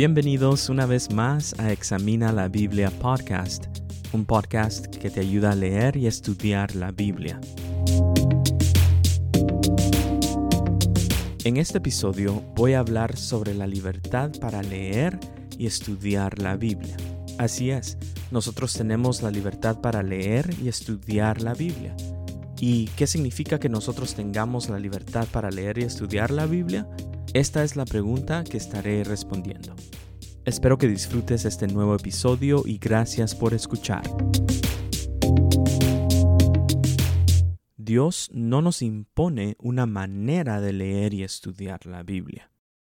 Bienvenidos 0.00 0.70
una 0.70 0.86
vez 0.86 1.12
más 1.12 1.54
a 1.58 1.72
Examina 1.72 2.32
la 2.32 2.48
Biblia 2.48 2.90
Podcast, 2.90 3.66
un 4.14 4.24
podcast 4.24 4.86
que 4.86 5.10
te 5.10 5.20
ayuda 5.20 5.50
a 5.50 5.54
leer 5.54 5.94
y 5.94 6.06
estudiar 6.06 6.74
la 6.74 6.90
Biblia. 6.90 7.38
En 11.44 11.58
este 11.58 11.76
episodio 11.76 12.42
voy 12.56 12.72
a 12.72 12.78
hablar 12.78 13.14
sobre 13.18 13.52
la 13.52 13.66
libertad 13.66 14.30
para 14.40 14.62
leer 14.62 15.20
y 15.58 15.66
estudiar 15.66 16.38
la 16.38 16.56
Biblia. 16.56 16.96
Así 17.36 17.70
es, 17.70 17.98
nosotros 18.30 18.72
tenemos 18.72 19.20
la 19.20 19.30
libertad 19.30 19.82
para 19.82 20.02
leer 20.02 20.48
y 20.62 20.68
estudiar 20.68 21.42
la 21.42 21.52
Biblia. 21.52 21.94
¿Y 22.58 22.86
qué 22.96 23.06
significa 23.06 23.60
que 23.60 23.68
nosotros 23.68 24.14
tengamos 24.14 24.70
la 24.70 24.78
libertad 24.78 25.28
para 25.30 25.50
leer 25.50 25.76
y 25.76 25.82
estudiar 25.82 26.30
la 26.30 26.46
Biblia? 26.46 26.88
Esta 27.32 27.62
es 27.62 27.76
la 27.76 27.84
pregunta 27.84 28.42
que 28.42 28.56
estaré 28.56 29.04
respondiendo. 29.04 29.76
Espero 30.44 30.78
que 30.78 30.88
disfrutes 30.88 31.44
este 31.44 31.68
nuevo 31.68 31.94
episodio 31.94 32.64
y 32.66 32.78
gracias 32.78 33.36
por 33.36 33.54
escuchar. 33.54 34.02
Dios 37.76 38.30
no 38.32 38.62
nos 38.62 38.82
impone 38.82 39.54
una 39.60 39.86
manera 39.86 40.60
de 40.60 40.72
leer 40.72 41.14
y 41.14 41.22
estudiar 41.22 41.86
la 41.86 42.02
Biblia. 42.02 42.50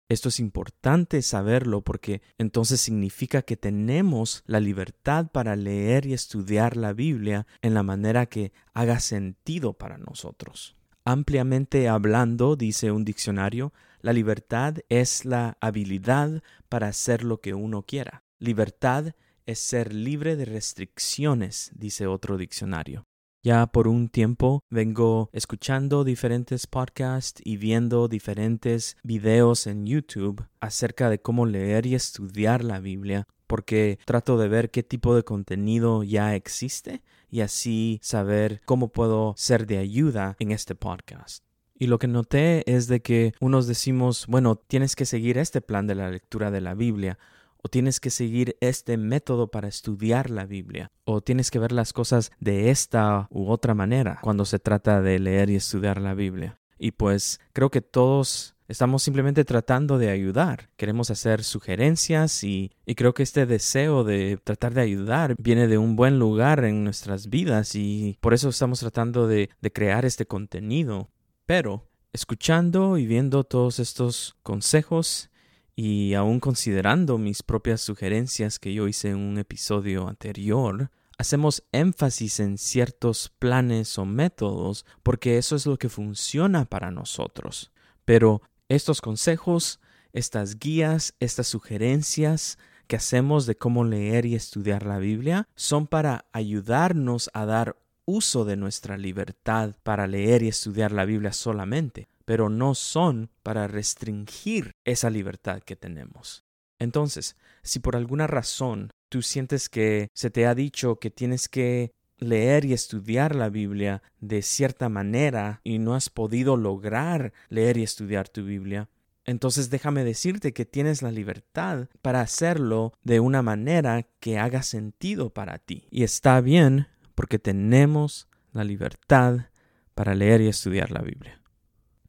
Esto 0.10 0.28
es 0.28 0.42
importante 0.42 1.22
saberlo 1.22 1.80
porque 1.80 2.22
entonces 2.38 2.82
significa 2.82 3.42
que 3.42 3.56
tenemos 3.56 4.44
la 4.48 4.60
libertad 4.60 5.28
para 5.32 5.56
leer 5.56 6.06
y 6.08 6.14
estudiar 6.14 6.76
la 6.76 6.92
Biblia 6.92 7.48
en 7.62 7.74
la 7.74 7.84
manera 7.84 8.26
que 8.26 8.52
haga 8.74 9.00
sentido 9.00 9.72
para 9.72 9.98
nosotros. 9.98 10.76
Ampliamente 11.06 11.88
hablando, 11.88 12.56
dice 12.56 12.92
un 12.92 13.06
diccionario, 13.06 13.74
la 14.06 14.14
libertad 14.14 14.78
es 14.88 15.26
la 15.26 15.58
habilidad 15.62 16.44
para 16.70 16.90
hacer 16.90 17.24
lo 17.24 17.42
que 17.42 17.56
uno 17.56 17.82
quiera. 17.82 18.24
Libertad 18.38 19.16
es 19.48 19.58
ser 19.58 19.96
libre 19.96 20.36
de 20.36 20.46
restricciones, 20.46 21.72
dice 21.74 22.06
otro 22.06 22.38
diccionario. 22.38 23.08
Ya 23.42 23.66
por 23.66 23.88
un 23.88 24.10
tiempo 24.10 24.62
vengo 24.70 25.32
escuchando 25.34 26.04
diferentes 26.04 26.68
podcasts 26.68 27.42
y 27.44 27.58
viendo 27.58 28.08
diferentes 28.08 28.96
videos 29.02 29.66
en 29.66 29.88
YouTube 29.88 30.46
acerca 30.60 31.10
de 31.10 31.20
cómo 31.20 31.48
leer 31.48 31.88
y 31.88 31.96
estudiar 31.96 32.64
la 32.64 32.80
Biblia, 32.80 33.26
porque 33.48 33.98
trato 34.06 34.38
de 34.38 34.48
ver 34.48 34.70
qué 34.70 34.84
tipo 34.84 35.16
de 35.16 35.24
contenido 35.24 36.04
ya 36.04 36.36
existe 36.36 37.02
y 37.32 37.42
así 37.42 38.00
saber 38.04 38.62
cómo 38.66 38.90
puedo 38.90 39.34
ser 39.36 39.66
de 39.66 39.80
ayuda 39.80 40.36
en 40.38 40.52
este 40.52 40.76
podcast. 40.76 41.44
Y 41.78 41.88
lo 41.88 42.00
que 42.00 42.08
noté 42.08 42.70
es 42.72 42.88
de 42.88 43.02
que 43.02 43.34
unos 43.40 43.68
decimos, 43.68 44.28
bueno, 44.28 44.56
tienes 44.56 44.96
que 44.96 45.06
seguir 45.06 45.38
este 45.38 45.62
plan 45.62 45.88
de 45.88 45.96
la 45.96 46.10
lectura 46.10 46.50
de 46.52 46.62
la 46.62 46.74
Biblia, 46.74 47.20
o 47.62 47.68
tienes 47.68 48.00
que 48.00 48.12
seguir 48.12 48.58
este 48.62 48.96
método 48.96 49.50
para 49.50 49.68
estudiar 49.68 50.30
la 50.30 50.46
Biblia, 50.46 50.92
o 51.04 51.22
tienes 51.22 51.52
que 51.52 51.60
ver 51.60 51.72
las 51.72 51.94
cosas 51.94 52.32
de 52.40 52.70
esta 52.70 53.28
u 53.30 53.50
otra 53.50 53.74
manera 53.74 54.20
cuando 54.22 54.46
se 54.46 54.60
trata 54.60 55.02
de 55.02 55.20
leer 55.20 55.50
y 55.50 55.56
estudiar 55.56 56.00
la 56.00 56.14
Biblia. 56.14 56.60
Y 56.78 56.92
pues 56.92 57.40
creo 57.54 57.72
que 57.72 57.82
todos 57.82 58.56
Estamos 58.68 59.04
simplemente 59.04 59.46
tratando 59.46 60.00
de 60.00 60.10
ayudar, 60.10 60.70
queremos 60.76 61.12
hacer 61.12 61.44
sugerencias 61.44 62.44
y, 62.44 62.72
y, 62.88 62.96
creo 62.96 63.14
que 63.14 63.22
este 63.22 63.46
deseo 63.46 64.04
de 64.04 64.40
tratar 64.44 64.74
de 64.74 64.82
ayudar 64.82 65.36
viene 65.38 65.68
de 65.68 65.78
un 65.78 65.96
buen 65.96 66.18
lugar 66.18 66.66
en 66.66 66.84
nuestras 66.84 67.30
vidas 67.30 67.76
y 67.76 68.18
por 68.22 68.34
eso 68.34 68.50
estamos 68.50 68.80
tratando 68.80 69.28
de, 69.28 69.52
de 69.62 69.72
crear 69.72 70.04
este 70.04 70.26
contenido. 70.26 71.10
Pero, 71.46 71.88
escuchando 72.12 72.98
y 72.98 73.06
viendo 73.06 73.44
todos 73.44 73.80
estos 73.80 74.36
consejos 74.42 75.30
y 75.76 76.14
aún 76.16 76.40
considerando 76.40 77.18
mis 77.18 77.44
propias 77.44 77.82
sugerencias 77.82 78.58
que 78.58 78.74
yo 78.74 78.88
hice 78.88 79.10
en 79.10 79.18
un 79.18 79.38
episodio 79.38 80.08
anterior, 80.08 80.90
hacemos 81.18 81.64
énfasis 81.72 82.40
en 82.40 82.58
ciertos 82.58 83.30
planes 83.38 83.98
o 84.00 84.06
métodos 84.06 84.86
porque 85.04 85.38
eso 85.38 85.56
es 85.56 85.66
lo 85.68 85.78
que 85.78 85.90
funciona 85.90 86.66
para 86.66 86.90
nosotros. 86.90 87.72
Pero 88.06 88.42
estos 88.68 89.02
consejos, 89.02 89.80
estas 90.14 90.58
guías, 90.58 91.14
estas 91.20 91.48
sugerencias 91.48 92.58
que 92.88 92.96
hacemos 92.96 93.46
de 93.46 93.56
cómo 93.56 93.84
leer 93.84 94.26
y 94.26 94.36
estudiar 94.36 94.86
la 94.86 94.98
Biblia 94.98 95.48
son 95.56 95.86
para 95.86 96.26
ayudarnos 96.32 97.30
a 97.34 97.46
dar 97.46 97.78
uso 98.06 98.46
de 98.46 98.56
nuestra 98.56 98.98
libertad 98.98 99.76
para 99.84 100.08
leer 100.08 100.44
y 100.44 100.48
estudiar 100.48 100.92
la 100.92 101.06
Biblia 101.06 101.34
solamente 101.34 102.08
pero 102.26 102.50
no 102.50 102.76
son 102.76 103.30
para 103.44 103.68
restringir 103.68 104.72
esa 104.84 105.10
libertad 105.10 105.62
que 105.62 105.76
tenemos. 105.76 106.44
Entonces, 106.80 107.38
si 107.62 107.80
por 107.80 107.96
alguna 107.96 108.28
razón 108.28 108.92
tú 109.10 109.22
sientes 109.22 109.70
que 109.70 110.10
se 110.14 110.30
te 110.30 110.46
ha 110.46 110.56
dicho 110.56 111.00
que 111.00 111.12
tienes 111.12 111.48
que 111.48 111.94
leer 112.18 112.66
y 112.66 112.74
estudiar 112.74 113.36
la 113.36 113.50
Biblia 113.50 114.02
de 114.20 114.42
cierta 114.42 114.90
manera 114.90 115.62
y 115.64 115.80
no 115.80 115.96
has 115.96 116.10
podido 116.10 116.58
lograr 116.58 117.32
leer 117.50 117.78
y 117.78 117.84
estudiar 117.84 118.28
tu 118.28 118.44
Biblia, 118.44 118.90
entonces 119.26 119.70
déjame 119.70 120.04
decirte 120.04 120.54
que 120.54 120.66
tienes 120.66 121.02
la 121.02 121.12
libertad 121.12 121.88
para 122.02 122.22
hacerlo 122.22 122.94
de 123.04 123.20
una 123.20 123.42
manera 123.42 124.04
que 124.20 124.38
haga 124.38 124.62
sentido 124.64 125.32
para 125.32 125.58
ti. 125.58 125.88
Y 125.90 126.04
está 126.04 126.42
bien 126.42 126.88
porque 127.16 127.40
tenemos 127.40 128.28
la 128.52 128.64
libertad 128.64 129.48
para 129.94 130.14
leer 130.14 130.42
y 130.42 130.48
estudiar 130.48 130.92
la 130.92 131.02
Biblia. 131.02 131.42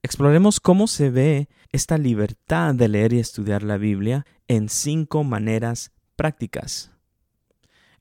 Exploremos 0.03 0.61
cómo 0.61 0.87
se 0.87 1.11
ve 1.11 1.49
esta 1.73 1.99
libertad 1.99 2.75
de 2.75 2.89
leer 2.89 3.13
y 3.13 3.19
estudiar 3.19 3.63
la 3.63 3.77
Biblia 3.77 4.27
en 4.47 4.69
cinco 4.69 5.25
maneras 5.25 5.93
prácticas. 6.15 6.93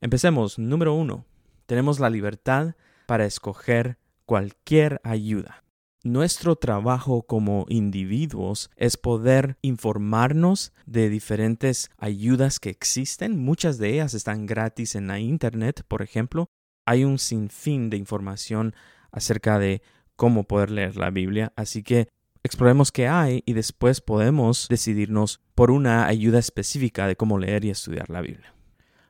Empecemos. 0.00 0.58
Número 0.58 0.94
uno. 0.94 1.26
Tenemos 1.66 1.98
la 1.98 2.10
libertad 2.10 2.74
para 3.06 3.24
escoger 3.24 3.98
cualquier 4.24 5.00
ayuda. 5.02 5.64
Nuestro 6.04 6.54
trabajo 6.54 7.22
como 7.22 7.66
individuos 7.68 8.70
es 8.76 8.96
poder 8.96 9.58
informarnos 9.62 10.72
de 10.84 11.08
diferentes 11.08 11.90
ayudas 11.98 12.60
que 12.60 12.70
existen. 12.70 13.36
Muchas 13.36 13.78
de 13.78 13.94
ellas 13.94 14.14
están 14.14 14.46
gratis 14.46 14.94
en 14.94 15.08
la 15.08 15.18
Internet, 15.18 15.82
por 15.88 16.02
ejemplo. 16.02 16.46
Hay 16.86 17.04
un 17.04 17.18
sinfín 17.18 17.90
de 17.90 17.96
información 17.96 18.74
acerca 19.10 19.58
de 19.58 19.82
cómo 20.16 20.44
poder 20.44 20.70
leer 20.70 20.96
la 20.96 21.10
Biblia, 21.10 21.52
así 21.56 21.82
que 21.82 22.08
exploremos 22.42 22.92
qué 22.92 23.08
hay 23.08 23.42
y 23.44 23.52
después 23.52 24.00
podemos 24.00 24.68
decidirnos 24.68 25.40
por 25.54 25.70
una 25.70 26.06
ayuda 26.06 26.38
específica 26.38 27.06
de 27.06 27.16
cómo 27.16 27.38
leer 27.38 27.64
y 27.64 27.70
estudiar 27.70 28.08
la 28.08 28.20
Biblia. 28.20 28.54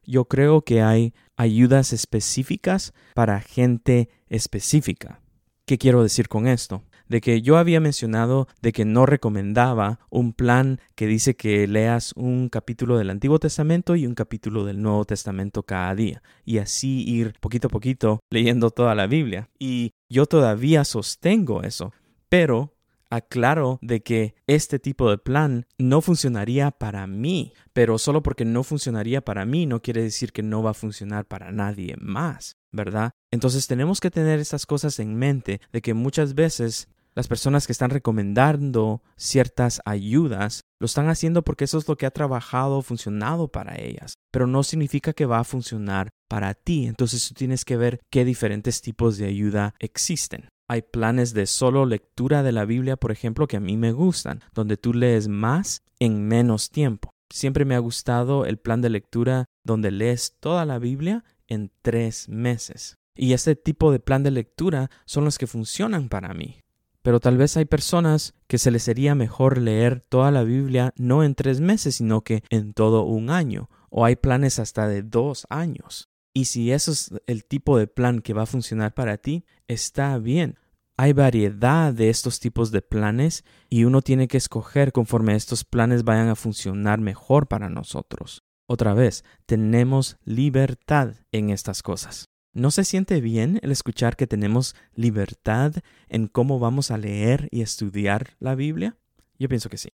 Yo 0.04 0.24
creo 0.24 0.62
que 0.62 0.82
hay 0.82 1.14
ayudas 1.36 1.92
específicas 1.92 2.94
para 3.14 3.40
gente 3.40 4.08
específica. 4.28 5.20
¿Qué 5.66 5.78
quiero 5.78 6.02
decir 6.02 6.28
con 6.28 6.46
esto? 6.46 6.82
De 7.08 7.20
que 7.20 7.42
yo 7.42 7.56
había 7.56 7.80
mencionado 7.80 8.48
de 8.62 8.72
que 8.72 8.84
no 8.84 9.06
recomendaba 9.06 10.00
un 10.10 10.32
plan 10.32 10.80
que 10.94 11.06
dice 11.06 11.36
que 11.36 11.66
leas 11.66 12.12
un 12.16 12.48
capítulo 12.48 12.98
del 12.98 13.10
Antiguo 13.10 13.38
Testamento 13.38 13.96
y 13.96 14.06
un 14.06 14.14
capítulo 14.14 14.64
del 14.64 14.82
Nuevo 14.82 15.04
Testamento 15.04 15.62
cada 15.62 15.94
día 15.94 16.22
y 16.44 16.58
así 16.58 17.04
ir 17.08 17.34
poquito 17.40 17.68
a 17.68 17.70
poquito 17.70 18.20
leyendo 18.30 18.70
toda 18.70 18.94
la 18.94 19.06
Biblia. 19.06 19.48
Y 19.58 19.92
yo 20.08 20.26
todavía 20.26 20.84
sostengo 20.84 21.62
eso, 21.62 21.92
pero 22.28 22.76
aclaro 23.10 23.78
de 23.82 24.02
que 24.02 24.34
este 24.46 24.78
tipo 24.78 25.10
de 25.10 25.18
plan 25.18 25.66
no 25.78 26.00
funcionaría 26.00 26.70
para 26.70 27.06
mí, 27.06 27.52
pero 27.72 27.98
solo 27.98 28.22
porque 28.22 28.44
no 28.44 28.62
funcionaría 28.62 29.20
para 29.20 29.44
mí 29.44 29.66
no 29.66 29.80
quiere 29.80 30.02
decir 30.02 30.32
que 30.32 30.42
no 30.42 30.62
va 30.62 30.70
a 30.70 30.74
funcionar 30.74 31.26
para 31.26 31.52
nadie 31.52 31.96
más, 32.00 32.56
¿verdad? 32.72 33.12
Entonces 33.30 33.66
tenemos 33.66 34.00
que 34.00 34.10
tener 34.10 34.40
estas 34.40 34.66
cosas 34.66 34.98
en 34.98 35.14
mente 35.16 35.60
de 35.72 35.82
que 35.82 35.94
muchas 35.94 36.34
veces 36.34 36.88
las 37.16 37.28
personas 37.28 37.66
que 37.66 37.72
están 37.72 37.90
recomendando 37.90 39.02
ciertas 39.16 39.80
ayudas 39.86 40.60
lo 40.78 40.84
están 40.84 41.08
haciendo 41.08 41.42
porque 41.42 41.64
eso 41.64 41.78
es 41.78 41.88
lo 41.88 41.96
que 41.96 42.04
ha 42.04 42.10
trabajado, 42.10 42.82
funcionado 42.82 43.48
para 43.48 43.80
ellas, 43.80 44.14
pero 44.30 44.46
no 44.46 44.62
significa 44.62 45.14
que 45.14 45.24
va 45.24 45.38
a 45.38 45.44
funcionar 45.44 46.10
para 46.28 46.52
ti. 46.52 46.86
Entonces 46.86 47.26
tú 47.26 47.34
tienes 47.34 47.64
que 47.64 47.78
ver 47.78 48.00
qué 48.10 48.26
diferentes 48.26 48.82
tipos 48.82 49.16
de 49.16 49.26
ayuda 49.26 49.74
existen. 49.78 50.48
Hay 50.68 50.82
planes 50.82 51.32
de 51.32 51.46
solo 51.46 51.86
lectura 51.86 52.42
de 52.42 52.52
la 52.52 52.66
Biblia, 52.66 52.96
por 52.96 53.12
ejemplo, 53.12 53.46
que 53.46 53.56
a 53.56 53.60
mí 53.60 53.76
me 53.76 53.92
gustan, 53.92 54.42
donde 54.52 54.76
tú 54.76 54.92
lees 54.92 55.28
más 55.28 55.80
en 55.98 56.26
menos 56.26 56.70
tiempo. 56.70 57.10
Siempre 57.32 57.64
me 57.64 57.76
ha 57.76 57.78
gustado 57.78 58.44
el 58.44 58.58
plan 58.58 58.82
de 58.82 58.90
lectura 58.90 59.46
donde 59.64 59.90
lees 59.90 60.36
toda 60.38 60.66
la 60.66 60.78
Biblia 60.78 61.24
en 61.48 61.70
tres 61.82 62.28
meses. 62.28 62.96
Y 63.16 63.32
este 63.32 63.56
tipo 63.56 63.90
de 63.90 64.00
plan 64.00 64.22
de 64.22 64.30
lectura 64.32 64.90
son 65.06 65.24
los 65.24 65.38
que 65.38 65.46
funcionan 65.46 66.08
para 66.08 66.34
mí. 66.34 66.60
Pero 67.06 67.20
tal 67.20 67.36
vez 67.36 67.56
hay 67.56 67.66
personas 67.66 68.34
que 68.48 68.58
se 68.58 68.72
les 68.72 68.82
sería 68.82 69.14
mejor 69.14 69.58
leer 69.58 70.00
toda 70.00 70.32
la 70.32 70.42
Biblia 70.42 70.92
no 70.96 71.22
en 71.22 71.36
tres 71.36 71.60
meses, 71.60 71.94
sino 71.94 72.22
que 72.22 72.42
en 72.50 72.72
todo 72.72 73.04
un 73.04 73.30
año, 73.30 73.70
o 73.90 74.04
hay 74.04 74.16
planes 74.16 74.58
hasta 74.58 74.88
de 74.88 75.04
dos 75.04 75.46
años. 75.48 76.08
Y 76.34 76.46
si 76.46 76.72
eso 76.72 76.90
es 76.90 77.12
el 77.28 77.44
tipo 77.44 77.78
de 77.78 77.86
plan 77.86 78.22
que 78.22 78.32
va 78.32 78.42
a 78.42 78.46
funcionar 78.46 78.92
para 78.92 79.18
ti, 79.18 79.44
está 79.68 80.18
bien. 80.18 80.58
Hay 80.96 81.12
variedad 81.12 81.94
de 81.94 82.10
estos 82.10 82.40
tipos 82.40 82.72
de 82.72 82.82
planes 82.82 83.44
y 83.70 83.84
uno 83.84 84.02
tiene 84.02 84.26
que 84.26 84.38
escoger 84.38 84.90
conforme 84.90 85.36
estos 85.36 85.64
planes 85.64 86.02
vayan 86.02 86.28
a 86.28 86.34
funcionar 86.34 86.98
mejor 86.98 87.46
para 87.46 87.68
nosotros. 87.68 88.42
Otra 88.66 88.94
vez, 88.94 89.22
tenemos 89.46 90.16
libertad 90.24 91.14
en 91.30 91.50
estas 91.50 91.84
cosas. 91.84 92.24
¿No 92.56 92.70
se 92.70 92.84
siente 92.84 93.20
bien 93.20 93.60
el 93.60 93.70
escuchar 93.70 94.16
que 94.16 94.26
tenemos 94.26 94.74
libertad 94.94 95.74
en 96.08 96.26
cómo 96.26 96.58
vamos 96.58 96.90
a 96.90 96.96
leer 96.96 97.48
y 97.50 97.60
estudiar 97.60 98.34
la 98.38 98.54
Biblia? 98.54 98.96
Yo 99.38 99.50
pienso 99.50 99.68
que 99.68 99.76
sí. 99.76 99.90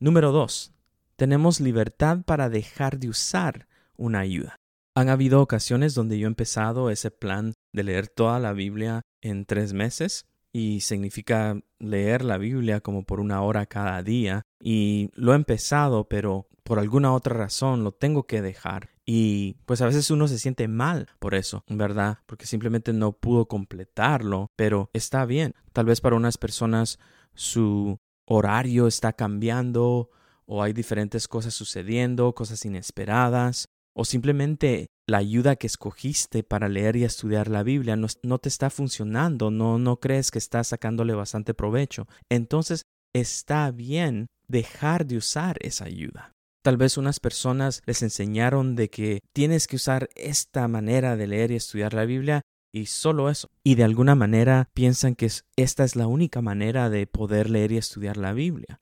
Número 0.00 0.32
dos, 0.32 0.72
tenemos 1.14 1.60
libertad 1.60 2.22
para 2.26 2.48
dejar 2.48 2.98
de 2.98 3.10
usar 3.10 3.68
una 3.96 4.18
ayuda. 4.18 4.56
Han 4.96 5.08
habido 5.08 5.40
ocasiones 5.40 5.94
donde 5.94 6.18
yo 6.18 6.26
he 6.26 6.26
empezado 6.26 6.90
ese 6.90 7.12
plan 7.12 7.54
de 7.72 7.84
leer 7.84 8.08
toda 8.08 8.40
la 8.40 8.54
Biblia 8.54 9.02
en 9.20 9.44
tres 9.44 9.72
meses 9.72 10.26
y 10.52 10.80
significa 10.80 11.60
leer 11.78 12.24
la 12.24 12.38
Biblia 12.38 12.80
como 12.80 13.04
por 13.04 13.20
una 13.20 13.40
hora 13.42 13.66
cada 13.66 14.02
día 14.02 14.42
y 14.60 15.12
lo 15.14 15.32
he 15.32 15.36
empezado 15.36 16.08
pero 16.08 16.48
por 16.64 16.80
alguna 16.80 17.12
otra 17.12 17.36
razón 17.36 17.84
lo 17.84 17.92
tengo 17.92 18.26
que 18.26 18.42
dejar 18.42 18.90
y 19.12 19.56
pues 19.66 19.80
a 19.80 19.86
veces 19.86 20.08
uno 20.12 20.28
se 20.28 20.38
siente 20.38 20.68
mal 20.68 21.08
por 21.18 21.34
eso, 21.34 21.64
¿verdad? 21.66 22.18
Porque 22.26 22.46
simplemente 22.46 22.92
no 22.92 23.10
pudo 23.10 23.46
completarlo, 23.46 24.52
pero 24.54 24.88
está 24.92 25.24
bien. 25.24 25.56
Tal 25.72 25.86
vez 25.86 26.00
para 26.00 26.14
unas 26.14 26.38
personas 26.38 27.00
su 27.34 27.98
horario 28.24 28.86
está 28.86 29.12
cambiando 29.12 30.10
o 30.46 30.62
hay 30.62 30.72
diferentes 30.72 31.26
cosas 31.26 31.54
sucediendo, 31.54 32.36
cosas 32.36 32.64
inesperadas, 32.64 33.66
o 33.94 34.04
simplemente 34.04 34.86
la 35.08 35.18
ayuda 35.18 35.56
que 35.56 35.66
escogiste 35.66 36.44
para 36.44 36.68
leer 36.68 36.94
y 36.94 37.02
estudiar 37.02 37.48
la 37.48 37.64
Biblia 37.64 37.96
no, 37.96 38.06
no, 38.22 38.38
te 38.38 38.48
está 38.48 38.70
funcionando, 38.70 39.50
no, 39.50 39.80
no 39.80 39.98
crees 39.98 40.30
que 40.30 40.38
estás 40.38 40.68
sacándole 40.68 41.14
bastante 41.14 41.52
provecho. 41.52 42.06
Entonces 42.28 42.84
está 43.12 43.72
bien 43.72 44.28
dejar 44.46 45.04
de 45.04 45.16
usar 45.16 45.56
esa 45.62 45.86
ayuda. 45.86 46.32
Tal 46.62 46.76
vez 46.76 46.98
unas 46.98 47.20
personas 47.20 47.82
les 47.86 48.02
enseñaron 48.02 48.76
de 48.76 48.90
que 48.90 49.20
tienes 49.32 49.66
que 49.66 49.76
usar 49.76 50.10
esta 50.14 50.68
manera 50.68 51.16
de 51.16 51.26
leer 51.26 51.50
y 51.50 51.56
estudiar 51.56 51.94
la 51.94 52.04
Biblia 52.04 52.42
y 52.72 52.86
solo 52.86 53.30
eso. 53.30 53.48
Y 53.64 53.76
de 53.76 53.84
alguna 53.84 54.14
manera 54.14 54.68
piensan 54.74 55.14
que 55.14 55.30
esta 55.56 55.84
es 55.84 55.96
la 55.96 56.06
única 56.06 56.42
manera 56.42 56.90
de 56.90 57.06
poder 57.06 57.48
leer 57.48 57.72
y 57.72 57.78
estudiar 57.78 58.18
la 58.18 58.34
Biblia. 58.34 58.80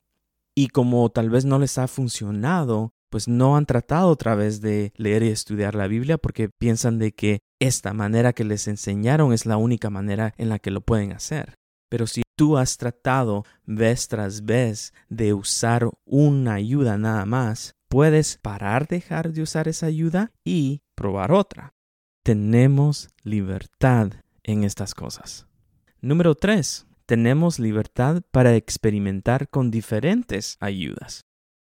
Y 0.56 0.68
como 0.68 1.08
tal 1.10 1.30
vez 1.30 1.44
no 1.44 1.60
les 1.60 1.78
ha 1.78 1.86
funcionado, 1.86 2.94
pues 3.10 3.28
no 3.28 3.56
han 3.56 3.64
tratado 3.64 4.08
otra 4.08 4.34
vez 4.34 4.60
de 4.60 4.92
leer 4.96 5.22
y 5.22 5.28
estudiar 5.28 5.76
la 5.76 5.86
Biblia 5.86 6.18
porque 6.18 6.48
piensan 6.48 6.98
de 6.98 7.12
que 7.12 7.40
esta 7.60 7.92
manera 7.92 8.32
que 8.32 8.44
les 8.44 8.66
enseñaron 8.66 9.32
es 9.32 9.46
la 9.46 9.56
única 9.56 9.88
manera 9.88 10.34
en 10.36 10.48
la 10.48 10.58
que 10.58 10.72
lo 10.72 10.80
pueden 10.80 11.12
hacer. 11.12 11.54
Pero 11.88 12.08
si 12.08 12.22
tú 12.38 12.56
has 12.56 12.76
tratado 12.76 13.44
vez 13.66 14.06
tras 14.06 14.44
vez 14.44 14.94
de 15.08 15.34
usar 15.34 15.90
una 16.04 16.54
ayuda 16.54 16.96
nada 16.96 17.26
más, 17.26 17.74
puedes 17.88 18.38
parar 18.40 18.86
dejar 18.86 19.32
de 19.32 19.42
usar 19.42 19.66
esa 19.66 19.86
ayuda 19.86 20.30
y 20.44 20.82
probar 20.94 21.32
otra. 21.32 21.74
Tenemos 22.22 23.08
libertad 23.24 24.12
en 24.44 24.62
estas 24.62 24.94
cosas. 24.94 25.48
Número 26.00 26.36
3. 26.36 26.86
Tenemos 27.06 27.58
libertad 27.58 28.22
para 28.30 28.54
experimentar 28.54 29.48
con 29.48 29.72
diferentes 29.72 30.58
ayudas. 30.60 31.22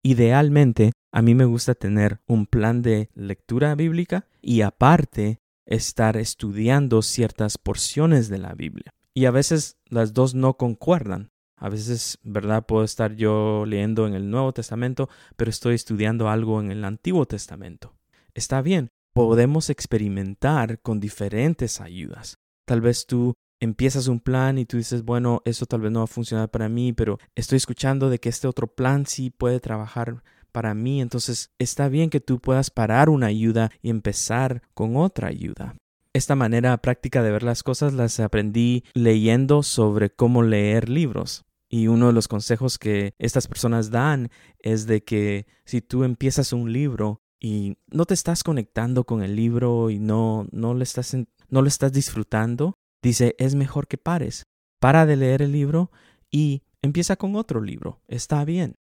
Idealmente, 0.04 0.92
a 1.10 1.20
mí 1.20 1.34
me 1.34 1.46
gusta 1.46 1.74
tener 1.74 2.20
un 2.28 2.46
plan 2.46 2.80
de 2.80 3.08
lectura 3.14 3.74
bíblica 3.74 4.28
y 4.40 4.60
aparte 4.60 5.40
estar 5.66 6.16
estudiando 6.16 7.02
ciertas 7.02 7.58
porciones 7.58 8.28
de 8.28 8.38
la 8.38 8.54
Biblia. 8.54 8.92
Y 9.14 9.24
a 9.24 9.30
veces 9.30 9.76
las 9.88 10.12
dos 10.12 10.34
no 10.34 10.54
concuerdan. 10.54 11.30
A 11.56 11.68
veces, 11.68 12.18
¿verdad? 12.22 12.64
Puedo 12.64 12.84
estar 12.84 13.14
yo 13.16 13.64
leyendo 13.66 14.06
en 14.06 14.14
el 14.14 14.30
Nuevo 14.30 14.52
Testamento, 14.52 15.10
pero 15.36 15.50
estoy 15.50 15.74
estudiando 15.74 16.28
algo 16.28 16.60
en 16.60 16.70
el 16.70 16.84
Antiguo 16.84 17.26
Testamento. 17.26 17.94
Está 18.32 18.62
bien, 18.62 18.88
podemos 19.12 19.68
experimentar 19.68 20.80
con 20.80 21.00
diferentes 21.00 21.80
ayudas. 21.80 22.38
Tal 22.66 22.80
vez 22.80 23.06
tú 23.06 23.34
empiezas 23.60 24.06
un 24.06 24.20
plan 24.20 24.56
y 24.58 24.64
tú 24.64 24.78
dices, 24.78 25.04
bueno, 25.04 25.42
eso 25.44 25.66
tal 25.66 25.82
vez 25.82 25.92
no 25.92 26.00
va 26.00 26.04
a 26.04 26.08
funcionar 26.08 26.50
para 26.50 26.68
mí, 26.68 26.92
pero 26.92 27.18
estoy 27.34 27.56
escuchando 27.56 28.08
de 28.08 28.18
que 28.18 28.30
este 28.30 28.48
otro 28.48 28.66
plan 28.66 29.04
sí 29.06 29.30
puede 29.30 29.60
trabajar 29.60 30.22
para 30.52 30.74
mí, 30.74 31.00
entonces 31.00 31.50
está 31.58 31.88
bien 31.88 32.10
que 32.10 32.20
tú 32.20 32.40
puedas 32.40 32.70
parar 32.70 33.08
una 33.08 33.26
ayuda 33.26 33.70
y 33.82 33.90
empezar 33.90 34.62
con 34.74 34.96
otra 34.96 35.28
ayuda. 35.28 35.76
Esta 36.12 36.34
manera 36.34 36.76
práctica 36.78 37.22
de 37.22 37.30
ver 37.30 37.44
las 37.44 37.62
cosas 37.62 37.92
las 37.92 38.18
aprendí 38.18 38.84
leyendo 38.94 39.62
sobre 39.62 40.10
cómo 40.10 40.42
leer 40.42 40.88
libros. 40.88 41.44
Y 41.68 41.86
uno 41.86 42.08
de 42.08 42.12
los 42.12 42.26
consejos 42.26 42.78
que 42.78 43.14
estas 43.18 43.46
personas 43.46 43.90
dan 43.90 44.28
es 44.58 44.86
de 44.86 45.04
que 45.04 45.46
si 45.64 45.80
tú 45.80 46.02
empiezas 46.02 46.52
un 46.52 46.72
libro 46.72 47.22
y 47.38 47.76
no 47.86 48.06
te 48.06 48.14
estás 48.14 48.42
conectando 48.42 49.04
con 49.04 49.22
el 49.22 49.36
libro 49.36 49.88
y 49.88 50.00
no, 50.00 50.48
no, 50.50 50.74
le 50.74 50.82
estás 50.82 51.16
no 51.48 51.62
lo 51.62 51.68
estás 51.68 51.92
disfrutando, 51.92 52.74
dice, 53.02 53.36
es 53.38 53.54
mejor 53.54 53.86
que 53.86 53.98
pares. 53.98 54.48
Para 54.80 55.06
de 55.06 55.14
leer 55.14 55.42
el 55.42 55.52
libro 55.52 55.92
y 56.28 56.62
empieza 56.82 57.14
con 57.14 57.36
otro 57.36 57.60
libro. 57.60 58.02
Está 58.08 58.44
bien. 58.44 58.76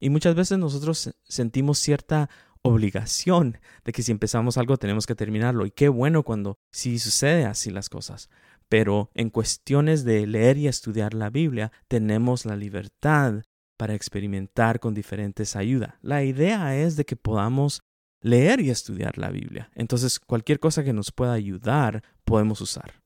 Y 0.00 0.10
muchas 0.10 0.34
veces 0.34 0.58
nosotros 0.58 1.14
sentimos 1.22 1.78
cierta 1.78 2.28
obligación 2.64 3.58
de 3.84 3.92
que 3.92 4.02
si 4.02 4.10
empezamos 4.10 4.56
algo 4.56 4.76
tenemos 4.78 5.06
que 5.06 5.14
terminarlo. 5.14 5.66
Y 5.66 5.70
qué 5.70 5.88
bueno 5.88 6.22
cuando 6.22 6.58
sí 6.72 6.98
sucede 6.98 7.44
así 7.44 7.70
las 7.70 7.88
cosas. 7.88 8.30
Pero 8.68 9.10
en 9.14 9.30
cuestiones 9.30 10.04
de 10.04 10.26
leer 10.26 10.56
y 10.56 10.66
estudiar 10.66 11.14
la 11.14 11.30
Biblia 11.30 11.70
tenemos 11.88 12.46
la 12.46 12.56
libertad 12.56 13.42
para 13.76 13.94
experimentar 13.94 14.80
con 14.80 14.94
diferentes 14.94 15.56
ayudas. 15.56 15.94
La 16.00 16.24
idea 16.24 16.76
es 16.76 16.96
de 16.96 17.04
que 17.04 17.16
podamos 17.16 17.82
leer 18.20 18.60
y 18.60 18.70
estudiar 18.70 19.18
la 19.18 19.30
Biblia. 19.30 19.70
Entonces 19.74 20.18
cualquier 20.18 20.58
cosa 20.58 20.82
que 20.82 20.94
nos 20.94 21.12
pueda 21.12 21.34
ayudar 21.34 22.02
podemos 22.24 22.62
usar. 22.62 23.02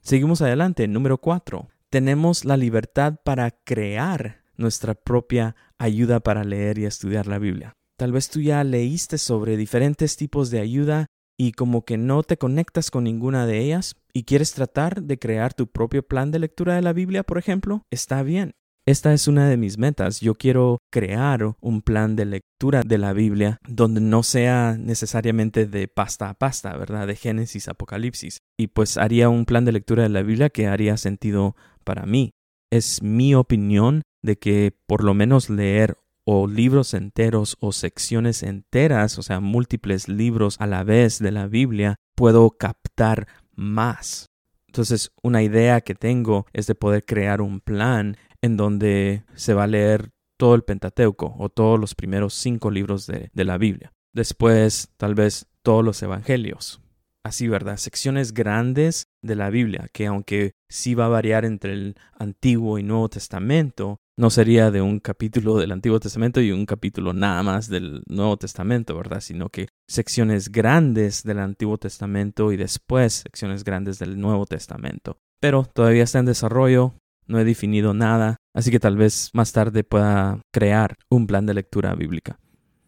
Seguimos 0.00 0.40
adelante. 0.40 0.88
Número 0.88 1.18
cuatro. 1.18 1.68
Tenemos 1.90 2.46
la 2.46 2.56
libertad 2.56 3.16
para 3.22 3.50
crear 3.50 4.42
nuestra 4.56 4.94
propia 4.94 5.54
ayuda 5.76 6.20
para 6.20 6.44
leer 6.44 6.78
y 6.78 6.86
estudiar 6.86 7.26
la 7.26 7.38
Biblia. 7.38 7.76
Tal 8.02 8.10
vez 8.10 8.30
tú 8.30 8.40
ya 8.40 8.64
leíste 8.64 9.16
sobre 9.16 9.56
diferentes 9.56 10.16
tipos 10.16 10.50
de 10.50 10.58
ayuda 10.58 11.06
y 11.38 11.52
como 11.52 11.84
que 11.84 11.96
no 11.98 12.24
te 12.24 12.36
conectas 12.36 12.90
con 12.90 13.04
ninguna 13.04 13.46
de 13.46 13.60
ellas 13.60 13.94
y 14.12 14.24
quieres 14.24 14.54
tratar 14.54 15.04
de 15.04 15.20
crear 15.20 15.54
tu 15.54 15.68
propio 15.68 16.02
plan 16.02 16.32
de 16.32 16.40
lectura 16.40 16.74
de 16.74 16.82
la 16.82 16.92
Biblia, 16.92 17.22
por 17.22 17.38
ejemplo, 17.38 17.82
está 17.92 18.24
bien. 18.24 18.54
Esta 18.88 19.12
es 19.12 19.28
una 19.28 19.48
de 19.48 19.56
mis 19.56 19.78
metas. 19.78 20.20
Yo 20.20 20.34
quiero 20.34 20.78
crear 20.90 21.54
un 21.60 21.80
plan 21.80 22.16
de 22.16 22.24
lectura 22.24 22.82
de 22.84 22.98
la 22.98 23.12
Biblia 23.12 23.58
donde 23.68 24.00
no 24.00 24.24
sea 24.24 24.76
necesariamente 24.76 25.66
de 25.66 25.86
pasta 25.86 26.28
a 26.28 26.34
pasta, 26.34 26.76
¿verdad? 26.76 27.06
De 27.06 27.14
Génesis, 27.14 27.68
Apocalipsis. 27.68 28.38
Y 28.58 28.66
pues 28.66 28.96
haría 28.96 29.28
un 29.28 29.44
plan 29.44 29.64
de 29.64 29.70
lectura 29.70 30.02
de 30.02 30.08
la 30.08 30.22
Biblia 30.22 30.50
que 30.50 30.66
haría 30.66 30.96
sentido 30.96 31.54
para 31.84 32.04
mí. 32.04 32.32
Es 32.72 33.00
mi 33.00 33.36
opinión 33.36 34.02
de 34.24 34.38
que 34.38 34.76
por 34.88 35.04
lo 35.04 35.14
menos 35.14 35.50
leer 35.50 35.98
o 36.24 36.46
libros 36.46 36.94
enteros 36.94 37.56
o 37.60 37.72
secciones 37.72 38.42
enteras, 38.42 39.18
o 39.18 39.22
sea, 39.22 39.40
múltiples 39.40 40.08
libros 40.08 40.56
a 40.60 40.66
la 40.66 40.84
vez 40.84 41.18
de 41.18 41.32
la 41.32 41.46
Biblia, 41.46 41.96
puedo 42.14 42.50
captar 42.50 43.26
más. 43.54 44.30
Entonces, 44.66 45.12
una 45.22 45.42
idea 45.42 45.80
que 45.80 45.94
tengo 45.94 46.46
es 46.52 46.66
de 46.66 46.74
poder 46.74 47.04
crear 47.04 47.40
un 47.40 47.60
plan 47.60 48.16
en 48.40 48.56
donde 48.56 49.24
se 49.34 49.54
va 49.54 49.64
a 49.64 49.68
leer 49.68 50.10
todo 50.38 50.54
el 50.54 50.62
Pentateuco 50.62 51.34
o 51.38 51.48
todos 51.48 51.78
los 51.78 51.94
primeros 51.94 52.34
cinco 52.34 52.70
libros 52.70 53.06
de, 53.06 53.30
de 53.32 53.44
la 53.44 53.58
Biblia. 53.58 53.92
Después, 54.12 54.90
tal 54.96 55.14
vez, 55.14 55.46
todos 55.62 55.84
los 55.84 56.02
evangelios. 56.02 56.80
Así, 57.24 57.46
¿verdad? 57.46 57.76
Secciones 57.76 58.34
grandes 58.34 59.04
de 59.22 59.36
la 59.36 59.48
Biblia, 59.50 59.88
que 59.92 60.06
aunque 60.06 60.52
sí 60.68 60.94
va 60.94 61.06
a 61.06 61.08
variar 61.08 61.44
entre 61.44 61.72
el 61.72 61.96
Antiguo 62.18 62.78
y 62.78 62.82
Nuevo 62.82 63.08
Testamento, 63.08 63.98
no 64.18 64.28
sería 64.28 64.70
de 64.70 64.82
un 64.82 64.98
capítulo 64.98 65.56
del 65.56 65.70
Antiguo 65.70 66.00
Testamento 66.00 66.40
y 66.40 66.50
un 66.50 66.66
capítulo 66.66 67.12
nada 67.12 67.42
más 67.42 67.68
del 67.68 68.02
Nuevo 68.08 68.36
Testamento, 68.36 68.96
¿verdad? 68.96 69.20
Sino 69.20 69.48
que 69.50 69.68
secciones 69.88 70.50
grandes 70.50 71.22
del 71.22 71.38
Antiguo 71.38 71.78
Testamento 71.78 72.52
y 72.52 72.56
después 72.56 73.12
secciones 73.12 73.62
grandes 73.62 74.00
del 74.00 74.20
Nuevo 74.20 74.44
Testamento. 74.44 75.18
Pero 75.40 75.64
todavía 75.64 76.02
está 76.02 76.18
en 76.18 76.26
desarrollo, 76.26 76.94
no 77.26 77.38
he 77.38 77.44
definido 77.44 77.94
nada, 77.94 78.36
así 78.54 78.70
que 78.70 78.80
tal 78.80 78.96
vez 78.96 79.30
más 79.32 79.52
tarde 79.52 79.84
pueda 79.84 80.40
crear 80.52 80.96
un 81.08 81.26
plan 81.26 81.46
de 81.46 81.54
lectura 81.54 81.94
bíblica. 81.94 82.38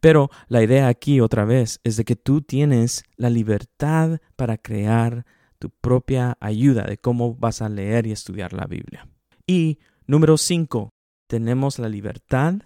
Pero 0.04 0.28
la 0.48 0.62
idea 0.62 0.88
aquí 0.88 1.22
otra 1.22 1.46
vez 1.46 1.80
es 1.82 1.96
de 1.96 2.04
que 2.04 2.14
tú 2.14 2.42
tienes 2.42 3.04
la 3.16 3.30
libertad 3.30 4.20
para 4.36 4.58
crear 4.58 5.24
tu 5.58 5.70
propia 5.70 6.36
ayuda 6.40 6.82
de 6.82 6.98
cómo 6.98 7.34
vas 7.36 7.62
a 7.62 7.70
leer 7.70 8.06
y 8.06 8.12
estudiar 8.12 8.52
la 8.52 8.66
Biblia. 8.66 9.08
Y 9.46 9.78
número 10.06 10.36
5, 10.36 10.90
tenemos 11.26 11.78
la 11.78 11.88
libertad 11.88 12.56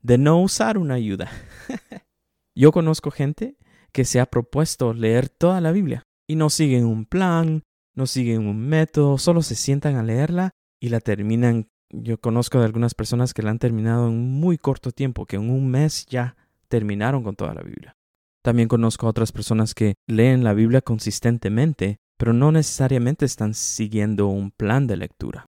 de 0.00 0.16
no 0.16 0.40
usar 0.40 0.78
una 0.78 0.94
ayuda. 0.94 1.28
Yo 2.54 2.70
conozco 2.70 3.10
gente 3.10 3.56
que 3.90 4.04
se 4.04 4.20
ha 4.20 4.26
propuesto 4.26 4.94
leer 4.94 5.28
toda 5.28 5.60
la 5.60 5.72
Biblia 5.72 6.04
y 6.28 6.36
no 6.36 6.50
siguen 6.50 6.86
un 6.86 7.04
plan, 7.04 7.64
no 7.96 8.06
siguen 8.06 8.46
un 8.46 8.60
método, 8.60 9.18
solo 9.18 9.42
se 9.42 9.56
sientan 9.56 9.96
a 9.96 10.04
leerla 10.04 10.52
y 10.80 10.90
la 10.90 11.00
terminan. 11.00 11.66
Yo 11.92 12.20
conozco 12.20 12.60
de 12.60 12.66
algunas 12.66 12.94
personas 12.94 13.34
que 13.34 13.42
la 13.42 13.50
han 13.50 13.58
terminado 13.58 14.06
en 14.06 14.20
muy 14.20 14.56
corto 14.56 14.92
tiempo, 14.92 15.26
que 15.26 15.34
en 15.34 15.50
un 15.50 15.68
mes 15.68 16.06
ya 16.06 16.36
terminaron 16.70 17.22
con 17.22 17.36
toda 17.36 17.52
la 17.52 17.62
Biblia. 17.62 17.96
También 18.42 18.68
conozco 18.68 19.06
a 19.06 19.10
otras 19.10 19.32
personas 19.32 19.74
que 19.74 19.96
leen 20.06 20.44
la 20.44 20.54
Biblia 20.54 20.80
consistentemente, 20.80 21.98
pero 22.16 22.32
no 22.32 22.52
necesariamente 22.52 23.26
están 23.26 23.52
siguiendo 23.52 24.28
un 24.28 24.50
plan 24.50 24.86
de 24.86 24.96
lectura. 24.96 25.46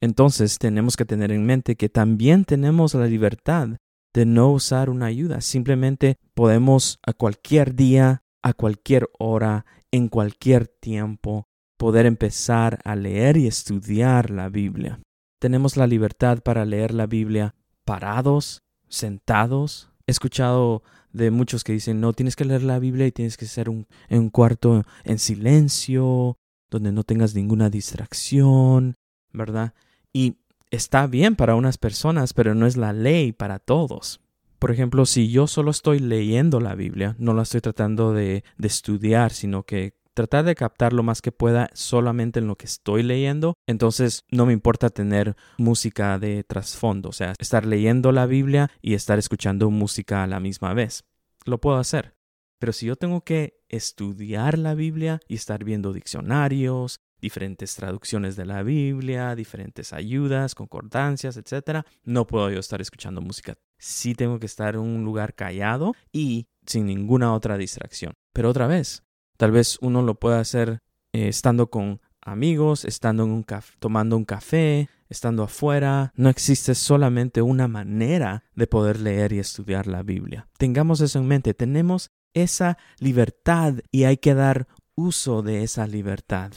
Entonces 0.00 0.58
tenemos 0.58 0.96
que 0.96 1.04
tener 1.04 1.32
en 1.32 1.44
mente 1.44 1.74
que 1.74 1.88
también 1.88 2.44
tenemos 2.44 2.94
la 2.94 3.06
libertad 3.06 3.70
de 4.14 4.26
no 4.26 4.52
usar 4.52 4.90
una 4.90 5.06
ayuda. 5.06 5.40
Simplemente 5.40 6.18
podemos 6.34 6.98
a 7.04 7.12
cualquier 7.12 7.74
día, 7.74 8.22
a 8.42 8.52
cualquier 8.52 9.08
hora, 9.18 9.66
en 9.90 10.08
cualquier 10.08 10.68
tiempo, 10.68 11.48
poder 11.76 12.06
empezar 12.06 12.80
a 12.84 12.94
leer 12.94 13.36
y 13.36 13.46
estudiar 13.46 14.30
la 14.30 14.48
Biblia. 14.48 15.00
Tenemos 15.40 15.76
la 15.76 15.86
libertad 15.86 16.40
para 16.42 16.64
leer 16.64 16.92
la 16.92 17.06
Biblia 17.06 17.54
parados, 17.84 18.62
sentados. 18.88 19.90
He 20.08 20.10
escuchado 20.10 20.82
de 21.12 21.30
muchos 21.30 21.64
que 21.64 21.74
dicen, 21.74 22.00
no, 22.00 22.14
tienes 22.14 22.34
que 22.34 22.46
leer 22.46 22.62
la 22.62 22.78
Biblia 22.78 23.06
y 23.06 23.12
tienes 23.12 23.36
que 23.36 23.44
ser 23.44 23.68
un, 23.68 23.86
en 24.08 24.20
un 24.20 24.30
cuarto 24.30 24.84
en 25.04 25.18
silencio, 25.18 26.38
donde 26.70 26.92
no 26.92 27.04
tengas 27.04 27.34
ninguna 27.34 27.68
distracción, 27.68 28.96
¿verdad? 29.34 29.74
Y 30.10 30.38
está 30.70 31.06
bien 31.06 31.36
para 31.36 31.56
unas 31.56 31.76
personas, 31.76 32.32
pero 32.32 32.54
no 32.54 32.66
es 32.66 32.78
la 32.78 32.94
ley 32.94 33.32
para 33.32 33.58
todos. 33.58 34.22
Por 34.58 34.70
ejemplo, 34.70 35.04
si 35.04 35.30
yo 35.30 35.46
solo 35.46 35.70
estoy 35.70 35.98
leyendo 35.98 36.58
la 36.58 36.74
Biblia, 36.74 37.14
no 37.18 37.34
la 37.34 37.42
estoy 37.42 37.60
tratando 37.60 38.14
de, 38.14 38.44
de 38.56 38.66
estudiar, 38.66 39.30
sino 39.30 39.64
que 39.64 39.92
tratar 40.18 40.44
de 40.44 40.56
captar 40.56 40.92
lo 40.92 41.04
más 41.04 41.22
que 41.22 41.30
pueda 41.30 41.70
solamente 41.74 42.40
en 42.40 42.48
lo 42.48 42.56
que 42.56 42.66
estoy 42.66 43.04
leyendo, 43.04 43.54
entonces 43.68 44.24
no 44.32 44.46
me 44.46 44.52
importa 44.52 44.90
tener 44.90 45.36
música 45.58 46.18
de 46.18 46.42
trasfondo, 46.42 47.10
o 47.10 47.12
sea, 47.12 47.34
estar 47.38 47.64
leyendo 47.64 48.10
la 48.10 48.26
Biblia 48.26 48.68
y 48.82 48.94
estar 48.94 49.20
escuchando 49.20 49.70
música 49.70 50.24
a 50.24 50.26
la 50.26 50.40
misma 50.40 50.74
vez. 50.74 51.04
Lo 51.44 51.60
puedo 51.60 51.76
hacer. 51.76 52.16
Pero 52.58 52.72
si 52.72 52.86
yo 52.86 52.96
tengo 52.96 53.20
que 53.20 53.60
estudiar 53.68 54.58
la 54.58 54.74
Biblia 54.74 55.20
y 55.28 55.36
estar 55.36 55.62
viendo 55.62 55.92
diccionarios, 55.92 56.98
diferentes 57.20 57.76
traducciones 57.76 58.34
de 58.34 58.44
la 58.44 58.64
Biblia, 58.64 59.36
diferentes 59.36 59.92
ayudas, 59.92 60.56
concordancias, 60.56 61.36
etc., 61.36 61.86
no 62.02 62.26
puedo 62.26 62.50
yo 62.50 62.58
estar 62.58 62.80
escuchando 62.80 63.20
música. 63.20 63.54
Sí 63.78 64.16
tengo 64.16 64.40
que 64.40 64.46
estar 64.46 64.74
en 64.74 64.80
un 64.80 65.04
lugar 65.04 65.36
callado 65.36 65.94
y 66.10 66.48
sin 66.66 66.86
ninguna 66.86 67.32
otra 67.34 67.56
distracción. 67.56 68.14
Pero 68.32 68.50
otra 68.50 68.66
vez, 68.66 69.04
Tal 69.38 69.52
vez 69.52 69.78
uno 69.80 70.02
lo 70.02 70.16
pueda 70.16 70.40
hacer 70.40 70.82
eh, 71.12 71.28
estando 71.28 71.70
con 71.70 72.00
amigos, 72.20 72.84
estando 72.84 73.22
en 73.22 73.30
un 73.30 73.46
tomando 73.78 74.16
un 74.16 74.24
café, 74.24 74.90
estando 75.08 75.44
afuera. 75.44 76.12
No 76.16 76.28
existe 76.28 76.74
solamente 76.74 77.40
una 77.40 77.68
manera 77.68 78.44
de 78.54 78.66
poder 78.66 79.00
leer 79.00 79.32
y 79.32 79.38
estudiar 79.38 79.86
la 79.86 80.02
Biblia. 80.02 80.48
Tengamos 80.58 81.00
eso 81.00 81.20
en 81.20 81.28
mente. 81.28 81.54
Tenemos 81.54 82.10
esa 82.34 82.78
libertad 82.98 83.74
y 83.92 84.04
hay 84.04 84.16
que 84.16 84.34
dar 84.34 84.66
uso 84.96 85.42
de 85.42 85.62
esa 85.62 85.86
libertad. 85.86 86.52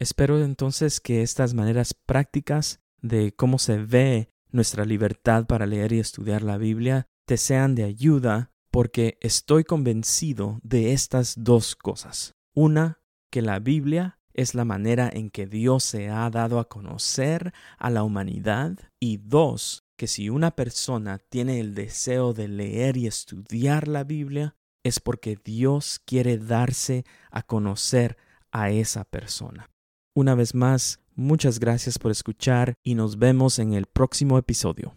Espero 0.00 0.42
entonces 0.42 1.00
que 1.00 1.22
estas 1.22 1.54
maneras 1.54 1.94
prácticas 1.94 2.80
de 3.00 3.32
cómo 3.32 3.58
se 3.60 3.78
ve 3.78 4.30
nuestra 4.50 4.84
libertad 4.84 5.46
para 5.46 5.64
leer 5.64 5.92
y 5.92 6.00
estudiar 6.00 6.42
la 6.42 6.58
Biblia 6.58 7.06
te 7.24 7.36
sean 7.36 7.74
de 7.74 7.84
ayuda 7.84 8.50
porque 8.76 9.16
estoy 9.22 9.64
convencido 9.64 10.60
de 10.62 10.92
estas 10.92 11.32
dos 11.38 11.76
cosas. 11.76 12.34
Una, 12.54 13.00
que 13.32 13.40
la 13.40 13.58
Biblia 13.58 14.18
es 14.34 14.54
la 14.54 14.66
manera 14.66 15.08
en 15.10 15.30
que 15.30 15.46
Dios 15.46 15.82
se 15.82 16.10
ha 16.10 16.28
dado 16.28 16.58
a 16.58 16.68
conocer 16.68 17.54
a 17.78 17.88
la 17.88 18.02
humanidad. 18.02 18.78
Y 19.00 19.16
dos, 19.16 19.86
que 19.96 20.06
si 20.06 20.28
una 20.28 20.50
persona 20.50 21.16
tiene 21.16 21.58
el 21.58 21.74
deseo 21.74 22.34
de 22.34 22.48
leer 22.48 22.98
y 22.98 23.06
estudiar 23.06 23.88
la 23.88 24.04
Biblia, 24.04 24.56
es 24.84 25.00
porque 25.00 25.38
Dios 25.42 25.98
quiere 26.04 26.36
darse 26.36 27.06
a 27.30 27.44
conocer 27.44 28.18
a 28.52 28.68
esa 28.68 29.04
persona. 29.04 29.70
Una 30.14 30.34
vez 30.34 30.54
más, 30.54 31.00
muchas 31.14 31.60
gracias 31.60 31.98
por 31.98 32.10
escuchar 32.10 32.74
y 32.82 32.94
nos 32.94 33.18
vemos 33.18 33.58
en 33.58 33.72
el 33.72 33.86
próximo 33.86 34.36
episodio. 34.36 34.92